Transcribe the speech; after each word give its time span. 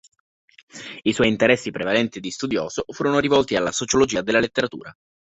I 1.03 1.13
suoi 1.13 1.27
interessi 1.27 1.69
prevalenti 1.69 2.19
di 2.19 2.31
studioso 2.31 2.85
furono 2.89 3.19
rivolti 3.19 3.55
alla 3.55 3.71
sociologia 3.71 4.23
della 4.23 4.39
letteratura. 4.39 4.91